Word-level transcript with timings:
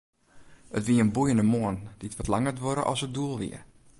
It 0.77 0.83
wie 0.87 1.01
in 1.03 1.13
boeiende 1.15 1.45
moarn, 1.53 1.79
dy't 1.99 2.17
wat 2.17 2.31
langer 2.33 2.55
duorre 2.59 2.83
as 2.91 3.01
it 3.05 3.13
doel 3.15 3.35
wie. 3.41 3.59